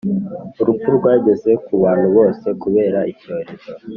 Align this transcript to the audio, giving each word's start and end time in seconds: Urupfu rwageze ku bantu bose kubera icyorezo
Urupfu 0.61 0.87
rwageze 0.97 1.51
ku 1.65 1.73
bantu 1.83 2.07
bose 2.17 2.47
kubera 2.61 2.99
icyorezo 3.11 3.71